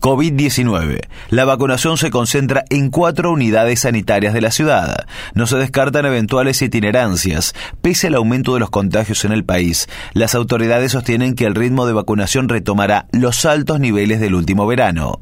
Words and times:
COVID-19. 0.00 1.00
La 1.30 1.44
vacunación 1.44 1.98
se 1.98 2.10
concentra 2.10 2.64
en 2.70 2.90
cuatro 2.90 3.32
unidades 3.32 3.80
sanitarias 3.80 4.34
de 4.34 4.40
la 4.40 4.50
ciudad. 4.50 5.06
No 5.34 5.46
se 5.46 5.56
descartan 5.56 6.06
eventuales 6.06 6.62
itinerancias. 6.62 7.54
Pese 7.82 8.08
al 8.08 8.14
aumento 8.14 8.54
de 8.54 8.60
los 8.60 8.70
contagios 8.70 9.24
en 9.24 9.32
el 9.32 9.44
país, 9.44 9.88
las 10.12 10.34
autoridades 10.34 10.92
sostienen 10.92 11.34
que 11.34 11.46
el 11.46 11.54
ritmo 11.54 11.86
de 11.86 11.92
vacunación 11.92 12.48
retomará 12.48 13.06
los 13.12 13.44
altos 13.44 13.80
niveles 13.80 14.20
del 14.20 14.34
último 14.34 14.66
verano. 14.66 15.20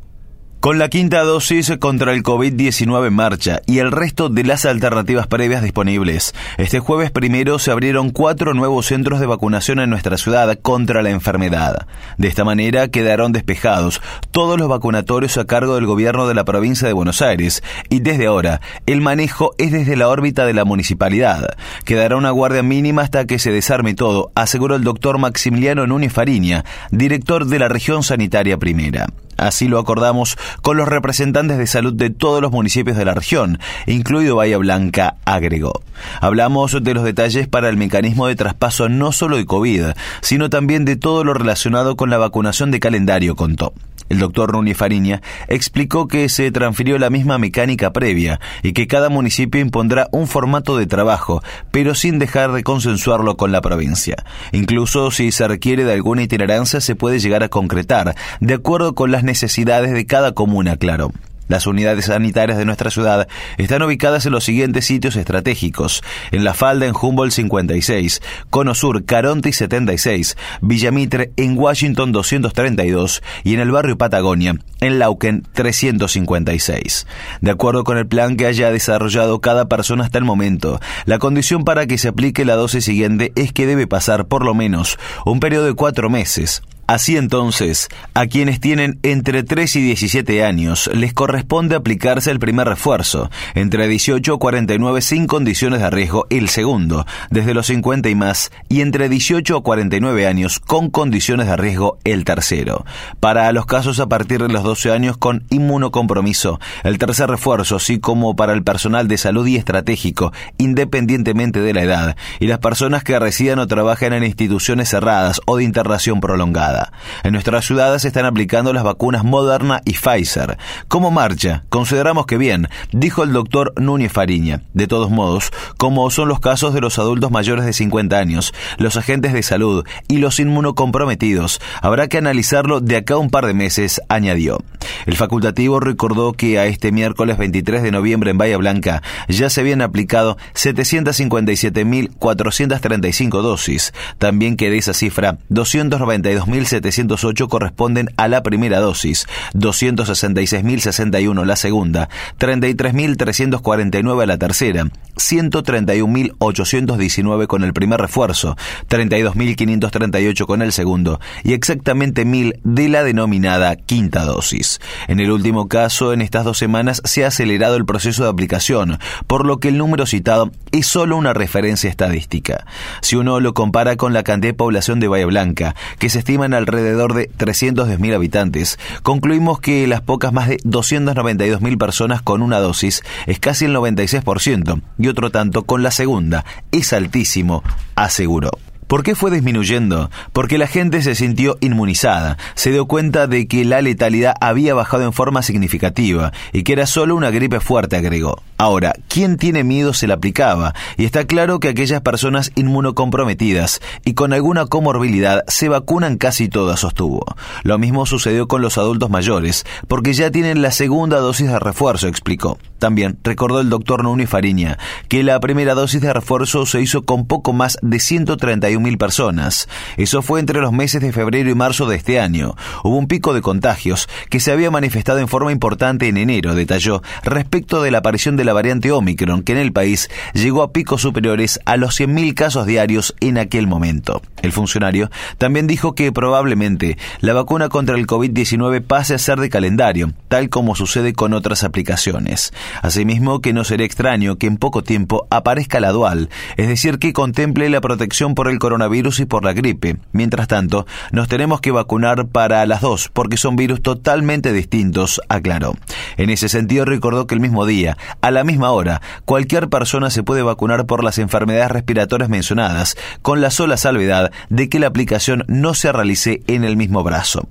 Con 0.66 0.80
la 0.80 0.88
quinta 0.88 1.22
dosis 1.22 1.72
contra 1.78 2.12
el 2.12 2.24
COVID-19 2.24 3.06
en 3.06 3.14
marcha 3.14 3.62
y 3.66 3.78
el 3.78 3.92
resto 3.92 4.28
de 4.28 4.42
las 4.42 4.66
alternativas 4.66 5.28
previas 5.28 5.62
disponibles, 5.62 6.34
este 6.58 6.80
jueves 6.80 7.12
primero 7.12 7.60
se 7.60 7.70
abrieron 7.70 8.10
cuatro 8.10 8.52
nuevos 8.52 8.86
centros 8.86 9.20
de 9.20 9.26
vacunación 9.26 9.78
en 9.78 9.90
nuestra 9.90 10.16
ciudad 10.16 10.58
contra 10.60 11.02
la 11.02 11.10
enfermedad. 11.10 11.86
De 12.18 12.26
esta 12.26 12.42
manera 12.42 12.88
quedaron 12.88 13.30
despejados 13.30 14.02
todos 14.32 14.58
los 14.58 14.68
vacunatorios 14.68 15.38
a 15.38 15.44
cargo 15.44 15.76
del 15.76 15.86
gobierno 15.86 16.26
de 16.26 16.34
la 16.34 16.44
provincia 16.44 16.88
de 16.88 16.94
Buenos 16.94 17.22
Aires 17.22 17.62
y 17.88 18.00
desde 18.00 18.26
ahora 18.26 18.60
el 18.86 19.00
manejo 19.00 19.52
es 19.58 19.70
desde 19.70 19.94
la 19.94 20.08
órbita 20.08 20.46
de 20.46 20.54
la 20.54 20.64
municipalidad. 20.64 21.46
Quedará 21.84 22.16
una 22.16 22.32
guardia 22.32 22.64
mínima 22.64 23.02
hasta 23.02 23.24
que 23.26 23.38
se 23.38 23.52
desarme 23.52 23.94
todo, 23.94 24.32
aseguró 24.34 24.74
el 24.74 24.82
doctor 24.82 25.18
Maximiliano 25.18 25.86
Núñez 25.86 26.12
Fariña, 26.12 26.64
director 26.90 27.46
de 27.46 27.60
la 27.60 27.68
región 27.68 28.02
sanitaria 28.02 28.58
primera. 28.58 29.06
Así 29.36 29.68
lo 29.68 29.78
acordamos 29.78 30.36
con 30.62 30.76
los 30.76 30.88
representantes 30.88 31.58
de 31.58 31.66
salud 31.66 31.92
de 31.92 32.10
todos 32.10 32.40
los 32.40 32.52
municipios 32.52 32.96
de 32.96 33.04
la 33.04 33.14
región, 33.14 33.58
incluido 33.86 34.36
Bahía 34.36 34.58
Blanca, 34.58 35.16
agregó. 35.24 35.82
Hablamos 36.20 36.82
de 36.82 36.94
los 36.94 37.04
detalles 37.04 37.48
para 37.48 37.68
el 37.68 37.76
mecanismo 37.76 38.26
de 38.26 38.36
traspaso 38.36 38.88
no 38.88 39.12
solo 39.12 39.36
de 39.36 39.46
COVID, 39.46 39.84
sino 40.20 40.50
también 40.50 40.84
de 40.84 40.96
todo 40.96 41.24
lo 41.24 41.34
relacionado 41.34 41.96
con 41.96 42.10
la 42.10 42.18
vacunación 42.18 42.70
de 42.70 42.80
calendario, 42.80 43.36
contó. 43.36 43.72
El 44.08 44.18
doctor 44.18 44.52
Runi 44.52 44.74
Fariña 44.74 45.22
explicó 45.48 46.08
que 46.08 46.28
se 46.28 46.50
transfirió 46.50 46.98
la 46.98 47.10
misma 47.10 47.38
mecánica 47.38 47.92
previa 47.92 48.40
y 48.62 48.72
que 48.72 48.86
cada 48.86 49.08
municipio 49.08 49.60
impondrá 49.60 50.08
un 50.12 50.26
formato 50.26 50.76
de 50.76 50.86
trabajo, 50.86 51.42
pero 51.70 51.94
sin 51.94 52.18
dejar 52.18 52.52
de 52.52 52.62
consensuarlo 52.62 53.36
con 53.36 53.52
la 53.52 53.60
provincia. 53.60 54.16
Incluso 54.52 55.10
si 55.10 55.32
se 55.32 55.48
requiere 55.48 55.84
de 55.84 55.92
alguna 55.92 56.22
itinerancia 56.22 56.80
se 56.80 56.94
puede 56.96 57.18
llegar 57.18 57.42
a 57.42 57.48
concretar, 57.48 58.14
de 58.40 58.54
acuerdo 58.54 58.94
con 58.94 59.10
las 59.10 59.24
necesidades 59.24 59.92
de 59.92 60.06
cada 60.06 60.32
comuna, 60.32 60.76
claro. 60.76 61.12
Las 61.48 61.66
unidades 61.66 62.06
sanitarias 62.06 62.58
de 62.58 62.64
nuestra 62.64 62.90
ciudad 62.90 63.28
están 63.56 63.82
ubicadas 63.82 64.26
en 64.26 64.32
los 64.32 64.44
siguientes 64.44 64.86
sitios 64.86 65.16
estratégicos: 65.16 66.02
en 66.32 66.44
La 66.44 66.54
Falda, 66.54 66.86
en 66.86 66.94
Humboldt 67.00 67.32
56, 67.32 68.22
Cono 68.50 68.74
Sur, 68.74 69.04
Caronte 69.04 69.52
76, 69.52 70.36
Villamitre, 70.60 71.32
en 71.36 71.56
Washington 71.56 72.12
232 72.12 73.22
y 73.44 73.54
en 73.54 73.60
el 73.60 73.70
barrio 73.70 73.96
Patagonia, 73.96 74.56
en 74.80 74.98
Lauken 74.98 75.46
356. 75.52 77.06
De 77.40 77.50
acuerdo 77.50 77.84
con 77.84 77.98
el 77.98 78.06
plan 78.06 78.36
que 78.36 78.46
haya 78.46 78.70
desarrollado 78.70 79.40
cada 79.40 79.68
persona 79.68 80.04
hasta 80.04 80.18
el 80.18 80.24
momento, 80.24 80.80
la 81.04 81.18
condición 81.18 81.64
para 81.64 81.86
que 81.86 81.98
se 81.98 82.08
aplique 82.08 82.44
la 82.44 82.56
dosis 82.56 82.84
siguiente 82.84 83.32
es 83.36 83.52
que 83.52 83.66
debe 83.66 83.86
pasar 83.86 84.26
por 84.26 84.44
lo 84.44 84.54
menos 84.54 84.98
un 85.24 85.40
periodo 85.40 85.66
de 85.66 85.74
cuatro 85.74 86.10
meses 86.10 86.62
Así 86.86 87.16
entonces, 87.16 87.88
a 88.14 88.26
quienes 88.26 88.60
tienen 88.60 89.00
entre 89.02 89.42
3 89.42 89.74
y 89.74 89.82
17 89.82 90.44
años 90.44 90.88
les 90.94 91.12
corresponde 91.12 91.74
aplicarse 91.74 92.30
el 92.30 92.38
primer 92.38 92.68
refuerzo, 92.68 93.28
entre 93.56 93.88
18 93.88 94.34
y 94.34 94.38
49 94.38 95.00
sin 95.00 95.26
condiciones 95.26 95.80
de 95.80 95.90
riesgo 95.90 96.26
el 96.30 96.48
segundo, 96.48 97.04
desde 97.28 97.54
los 97.54 97.66
50 97.66 98.08
y 98.08 98.14
más, 98.14 98.52
y 98.68 98.82
entre 98.82 99.08
18 99.08 99.56
a 99.56 99.62
49 99.64 100.28
años 100.28 100.60
con 100.60 100.88
condiciones 100.90 101.48
de 101.48 101.56
riesgo 101.56 101.98
el 102.04 102.24
tercero. 102.24 102.84
Para 103.18 103.50
los 103.50 103.66
casos 103.66 103.98
a 103.98 104.06
partir 104.06 104.40
de 104.40 104.52
los 104.52 104.62
12 104.62 104.92
años 104.92 105.16
con 105.16 105.42
inmunocompromiso, 105.50 106.60
el 106.84 106.98
tercer 106.98 107.28
refuerzo, 107.28 107.76
así 107.76 107.98
como 107.98 108.36
para 108.36 108.52
el 108.52 108.62
personal 108.62 109.08
de 109.08 109.18
salud 109.18 109.44
y 109.48 109.56
estratégico, 109.56 110.32
independientemente 110.56 111.58
de 111.58 111.74
la 111.74 111.82
edad, 111.82 112.16
y 112.38 112.46
las 112.46 112.60
personas 112.60 113.02
que 113.02 113.18
residan 113.18 113.58
o 113.58 113.66
trabajan 113.66 114.12
en 114.12 114.22
instituciones 114.22 114.90
cerradas 114.90 115.40
o 115.46 115.56
de 115.56 115.64
internación 115.64 116.20
prolongada. 116.20 116.75
En 117.22 117.32
nuestras 117.32 117.64
ciudades 117.64 118.02
se 118.02 118.08
están 118.08 118.24
aplicando 118.24 118.72
las 118.72 118.84
vacunas 118.84 119.24
Moderna 119.24 119.80
y 119.84 119.92
Pfizer. 119.92 120.58
¿Cómo 120.88 121.10
marcha? 121.10 121.64
Consideramos 121.68 122.26
que 122.26 122.38
bien, 122.38 122.68
dijo 122.92 123.22
el 123.22 123.32
doctor 123.32 123.72
Núñez 123.76 124.12
Fariña. 124.12 124.62
De 124.74 124.86
todos 124.86 125.10
modos, 125.10 125.50
como 125.76 126.10
son 126.10 126.28
los 126.28 126.40
casos 126.40 126.74
de 126.74 126.80
los 126.80 126.98
adultos 126.98 127.30
mayores 127.30 127.64
de 127.64 127.72
50 127.72 128.16
años, 128.18 128.54
los 128.78 128.96
agentes 128.96 129.32
de 129.32 129.42
salud 129.42 129.84
y 130.08 130.18
los 130.18 130.40
inmunocomprometidos, 130.40 131.60
habrá 131.82 132.08
que 132.08 132.18
analizarlo 132.18 132.80
de 132.80 132.96
acá 132.96 133.14
a 133.14 133.18
un 133.18 133.30
par 133.30 133.46
de 133.46 133.54
meses, 133.54 134.00
añadió. 134.08 134.58
El 135.06 135.16
facultativo 135.16 135.80
recordó 135.80 136.32
que 136.32 136.58
a 136.58 136.66
este 136.66 136.92
miércoles 136.92 137.38
23 137.38 137.82
de 137.82 137.92
noviembre 137.92 138.32
en 138.32 138.38
Bahía 138.38 138.58
Blanca 138.58 139.02
ya 139.28 139.48
se 139.48 139.60
habían 139.60 139.80
aplicado 139.80 140.36
757.435 140.54 143.40
dosis. 143.40 143.94
También 144.18 144.56
que 144.56 144.68
de 144.68 144.78
esa 144.78 144.92
cifra, 144.92 145.38
292.000 145.48 146.64
708 146.64 147.48
corresponden 147.48 148.08
a 148.16 148.28
la 148.28 148.42
primera 148.42 148.80
dosis, 148.80 149.26
266.061 149.54 151.44
la 151.44 151.56
segunda, 151.56 152.08
33.349 152.38 154.22
a 154.22 154.26
la 154.26 154.38
tercera, 154.38 154.84
131.819 155.16 157.46
con 157.46 157.62
el 157.64 157.72
primer 157.72 158.00
refuerzo, 158.00 158.56
32.538 158.88 160.46
con 160.46 160.62
el 160.62 160.72
segundo 160.72 161.20
y 161.44 161.52
exactamente 161.52 162.26
1.000 162.26 162.58
de 162.64 162.88
la 162.88 163.04
denominada 163.04 163.76
quinta 163.76 164.24
dosis. 164.24 164.80
En 165.08 165.20
el 165.20 165.30
último 165.30 165.68
caso, 165.68 166.12
en 166.12 166.22
estas 166.22 166.44
dos 166.44 166.58
semanas 166.58 167.02
se 167.04 167.24
ha 167.24 167.28
acelerado 167.28 167.76
el 167.76 167.84
proceso 167.84 168.24
de 168.24 168.30
aplicación, 168.30 168.98
por 169.26 169.46
lo 169.46 169.58
que 169.58 169.68
el 169.68 169.78
número 169.78 170.06
citado 170.06 170.50
es 170.72 170.86
solo 170.86 171.16
una 171.16 171.32
referencia 171.32 171.90
estadística. 171.90 172.66
Si 173.00 173.16
uno 173.16 173.40
lo 173.40 173.54
compara 173.54 173.96
con 173.96 174.12
la 174.12 174.22
cantidad 174.22 174.52
de 174.52 174.56
población 174.56 175.00
de 175.00 175.08
Bahía 175.08 175.26
Blanca, 175.26 175.74
que 175.98 176.10
se 176.10 176.20
estima 176.20 176.46
en 176.46 176.54
alrededor 176.54 177.14
de 177.14 177.30
310.000 177.30 178.14
habitantes, 178.14 178.78
concluimos 179.02 179.60
que 179.60 179.86
las 179.86 180.00
pocas 180.00 180.32
más 180.32 180.48
de 180.48 180.58
292.000 180.58 181.78
personas 181.78 182.22
con 182.22 182.42
una 182.42 182.58
dosis 182.58 183.02
es 183.26 183.38
casi 183.38 183.66
el 183.66 183.74
96% 183.76 184.80
y 184.98 185.08
otro 185.08 185.30
tanto 185.30 185.64
con 185.64 185.82
la 185.82 185.90
segunda. 185.90 186.44
Es 186.72 186.92
altísimo, 186.92 187.62
aseguró. 187.94 188.50
¿Por 188.86 189.02
qué 189.02 189.16
fue 189.16 189.32
disminuyendo? 189.32 190.10
Porque 190.32 190.58
la 190.58 190.68
gente 190.68 191.02
se 191.02 191.16
sintió 191.16 191.58
inmunizada, 191.60 192.38
se 192.54 192.70
dio 192.70 192.86
cuenta 192.86 193.26
de 193.26 193.48
que 193.48 193.64
la 193.64 193.82
letalidad 193.82 194.34
había 194.40 194.74
bajado 194.74 195.02
en 195.02 195.12
forma 195.12 195.42
significativa 195.42 196.32
y 196.52 196.62
que 196.62 196.74
era 196.74 196.86
solo 196.86 197.16
una 197.16 197.30
gripe 197.30 197.58
fuerte, 197.58 197.96
agregó. 197.96 198.40
Ahora, 198.58 198.94
quien 199.08 199.38
tiene 199.38 199.64
miedo 199.64 199.92
se 199.92 200.06
la 200.06 200.14
aplicaba, 200.14 200.72
y 200.96 201.04
está 201.04 201.26
claro 201.26 201.60
que 201.60 201.68
aquellas 201.68 202.00
personas 202.00 202.52
inmunocomprometidas 202.54 203.82
y 204.04 204.14
con 204.14 204.32
alguna 204.32 204.66
comorbilidad 204.66 205.44
se 205.46 205.68
vacunan 205.68 206.16
casi 206.16 206.48
todas, 206.48 206.80
sostuvo. 206.80 207.24
Lo 207.64 207.78
mismo 207.78 208.06
sucedió 208.06 208.48
con 208.48 208.62
los 208.62 208.78
adultos 208.78 209.10
mayores, 209.10 209.66
porque 209.88 210.14
ya 210.14 210.30
tienen 210.30 210.62
la 210.62 210.70
segunda 210.70 211.18
dosis 211.18 211.48
de 211.48 211.58
refuerzo, 211.58 212.08
explicó. 212.08 212.56
También 212.78 213.18
recordó 213.24 213.60
el 213.60 213.68
doctor 213.68 214.04
Nuni 214.04 214.26
Fariña 214.26 214.78
que 215.08 215.22
la 215.22 215.40
primera 215.40 215.74
dosis 215.74 216.00
de 216.00 216.12
refuerzo 216.12 216.66
se 216.66 216.80
hizo 216.80 217.02
con 217.02 217.26
poco 217.26 217.52
más 217.52 217.78
de 217.82 217.98
131 217.98 218.75
mil 218.80 218.98
personas. 218.98 219.68
Eso 219.96 220.22
fue 220.22 220.40
entre 220.40 220.60
los 220.60 220.72
meses 220.72 221.00
de 221.00 221.12
febrero 221.12 221.50
y 221.50 221.54
marzo 221.54 221.86
de 221.86 221.96
este 221.96 222.20
año. 222.20 222.54
Hubo 222.82 222.96
un 222.96 223.06
pico 223.06 223.34
de 223.34 223.42
contagios 223.42 224.08
que 224.30 224.40
se 224.40 224.52
había 224.52 224.70
manifestado 224.70 225.18
en 225.18 225.28
forma 225.28 225.52
importante 225.52 226.08
en 226.08 226.16
enero, 226.16 226.54
detalló, 226.54 227.02
respecto 227.24 227.82
de 227.82 227.90
la 227.90 227.98
aparición 227.98 228.36
de 228.36 228.44
la 228.44 228.52
variante 228.52 228.92
Omicron, 228.92 229.42
que 229.42 229.52
en 229.52 229.58
el 229.58 229.72
país 229.72 230.10
llegó 230.34 230.62
a 230.62 230.72
picos 230.72 231.02
superiores 231.02 231.60
a 231.64 231.76
los 231.76 231.98
100.000 231.98 232.34
casos 232.34 232.66
diarios 232.66 233.14
en 233.20 233.38
aquel 233.38 233.66
momento. 233.66 234.22
El 234.42 234.52
funcionario 234.52 235.10
también 235.38 235.66
dijo 235.66 235.94
que 235.94 236.12
probablemente 236.12 236.98
la 237.20 237.32
vacuna 237.32 237.68
contra 237.68 237.96
el 237.96 238.06
COVID-19 238.06 238.82
pase 238.82 239.14
a 239.14 239.18
ser 239.18 239.40
de 239.40 239.50
calendario, 239.50 240.12
tal 240.28 240.48
como 240.48 240.74
sucede 240.74 241.12
con 241.12 241.32
otras 241.32 241.64
aplicaciones. 241.64 242.52
Asimismo, 242.82 243.40
que 243.40 243.52
no 243.52 243.64
sería 243.64 243.86
extraño 243.86 244.36
que 244.36 244.46
en 244.46 244.56
poco 244.56 244.82
tiempo 244.82 245.26
aparezca 245.30 245.80
la 245.80 245.92
dual, 245.92 246.28
es 246.56 246.68
decir, 246.68 246.98
que 246.98 247.12
contemple 247.12 247.68
la 247.70 247.80
protección 247.80 248.34
por 248.34 248.48
el 248.48 248.58
coronavirus 248.66 249.20
y 249.20 249.26
por 249.26 249.44
la 249.44 249.52
gripe. 249.52 249.98
Mientras 250.10 250.48
tanto, 250.48 250.86
nos 251.12 251.28
tenemos 251.28 251.60
que 251.60 251.70
vacunar 251.70 252.26
para 252.26 252.66
las 252.66 252.80
dos, 252.80 253.08
porque 253.12 253.36
son 253.36 253.54
virus 253.54 253.80
totalmente 253.80 254.52
distintos, 254.52 255.20
aclaró. 255.28 255.74
En 256.16 256.30
ese 256.30 256.48
sentido, 256.48 256.84
recordó 256.84 257.28
que 257.28 257.36
el 257.36 257.40
mismo 257.40 257.64
día, 257.64 257.96
a 258.22 258.32
la 258.32 258.42
misma 258.42 258.72
hora, 258.72 259.02
cualquier 259.24 259.68
persona 259.68 260.10
se 260.10 260.24
puede 260.24 260.42
vacunar 260.42 260.84
por 260.84 261.04
las 261.04 261.18
enfermedades 261.18 261.70
respiratorias 261.70 262.28
mencionadas, 262.28 262.96
con 263.22 263.40
la 263.40 263.52
sola 263.52 263.76
salvedad 263.76 264.32
de 264.48 264.68
que 264.68 264.80
la 264.80 264.88
aplicación 264.88 265.44
no 265.46 265.74
se 265.74 265.92
realice 265.92 266.42
en 266.48 266.64
el 266.64 266.76
mismo 266.76 267.04
brazo. 267.04 267.46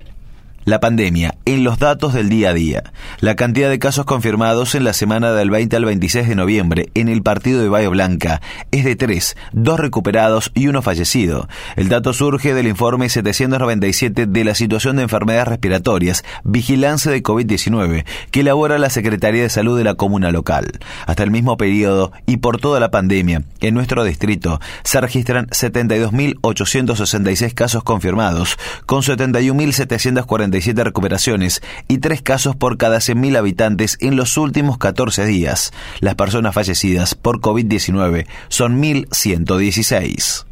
La 0.66 0.80
pandemia 0.80 1.36
en 1.46 1.64
los 1.64 1.78
datos 1.78 2.16
del 2.16 2.28
día 2.28 2.50
a 2.50 2.54
día. 2.56 2.92
La 3.20 3.36
cantidad 3.36 3.70
de 3.70 3.78
casos 3.78 4.06
confirmados 4.06 4.74
en 4.74 4.84
la 4.84 4.94
semana 4.94 5.32
del 5.32 5.52
20 5.52 5.76
al 5.76 5.86
26 5.86 6.28
de 6.28 6.34
noviembre 6.34 6.90
en 6.96 7.08
el 7.08 7.22
partido 7.22 7.62
de 7.62 7.70
Bahía 7.70 7.90
Blanca 7.90 8.42
es 8.72 8.84
de 8.84 8.96
3, 8.96 9.38
2 9.54 9.80
recuperados 9.80 10.52
y 10.56 10.66
uno 10.66 10.82
fallecido. 10.82 11.48
El 11.76 11.88
dato 11.88 12.14
surge 12.14 12.56
del 12.56 12.66
informe 12.66 13.10
797 13.10 14.26
de 14.26 14.44
la 14.44 14.56
situación 14.56 14.96
de 14.96 15.04
enfermedades 15.04 15.50
respiratorias, 15.50 16.26
vigilancia 16.44 17.12
de 17.12 17.22
COVID-19, 17.22 18.04
que 18.32 18.40
elabora 18.40 18.80
la 18.80 18.90
Secretaría 18.90 19.44
de 19.44 19.52
Salud 19.52 19.78
de 19.78 19.84
la 19.84 19.94
comuna 19.94 20.32
local. 20.32 20.80
Hasta 21.06 21.22
el 21.22 21.30
mismo 21.30 21.58
periodo 21.58 22.12
y 22.26 22.38
por 22.38 22.60
toda 22.60 22.80
la 22.80 22.90
pandemia, 22.90 23.44
en 23.62 23.76
nuestro 23.76 24.04
distrito 24.04 24.60
se 24.84 25.00
registran 25.00 25.46
72.866 25.50 27.54
casos 27.54 27.84
confirmados, 27.84 28.58
con 28.88 29.04
71.740 29.04 30.55
recuperaciones 30.84 31.62
y 31.88 31.98
tres 32.00 32.22
casos 32.22 32.56
por 32.56 32.78
cada 32.78 32.98
100.000 32.98 33.38
habitantes 33.38 33.98
en 34.02 34.16
los 34.16 34.38
últimos 34.38 34.78
14 34.78 35.25
días. 35.25 35.74
Las 36.00 36.16
personas 36.16 36.54
fallecidas 36.54 37.16
por 37.16 37.42
COVID-19 37.42 38.28
son 38.50 38.81
1.116. 38.81 40.46